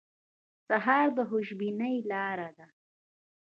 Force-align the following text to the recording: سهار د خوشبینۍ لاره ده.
سهار 0.67 1.07
د 1.17 1.17
خوشبینۍ 1.29 1.95
لاره 2.11 2.49
ده. 2.57 2.67